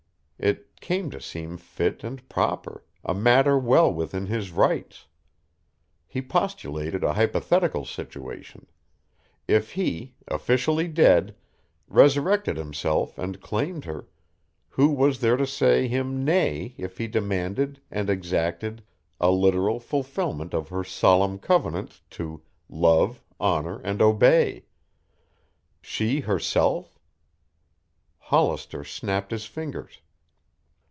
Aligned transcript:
It 0.43 0.75
came 0.81 1.11
to 1.11 1.21
seem 1.21 1.57
fit 1.57 2.03
and 2.03 2.27
proper, 2.27 2.83
a 3.05 3.13
matter 3.13 3.59
well 3.59 3.93
within 3.93 4.25
his 4.25 4.49
rights. 4.51 5.05
He 6.07 6.19
postulated 6.19 7.03
a 7.03 7.13
hypothetical 7.13 7.85
situation; 7.85 8.65
if 9.47 9.73
he, 9.73 10.15
officially 10.27 10.87
dead, 10.87 11.35
resurrected 11.87 12.57
himself 12.57 13.19
and 13.19 13.39
claimed 13.39 13.85
her, 13.85 14.07
who 14.69 14.87
was 14.89 15.19
there 15.19 15.37
to 15.37 15.45
say 15.45 15.87
him 15.87 16.25
nay 16.25 16.73
if 16.75 16.97
he 16.97 17.07
demanded 17.07 17.79
and 17.91 18.09
exacted 18.09 18.81
a 19.19 19.29
literal 19.29 19.79
fulfilment 19.79 20.55
of 20.55 20.69
her 20.69 20.83
solemn 20.83 21.37
covenant 21.37 22.01
to 22.09 22.41
"love, 22.67 23.21
honor, 23.39 23.77
and 23.81 24.01
obey?" 24.01 24.65
She 25.83 26.21
herself? 26.21 26.97
Hollister 28.17 28.83
snapped 28.83 29.29
his 29.29 29.45
fingers. 29.45 30.01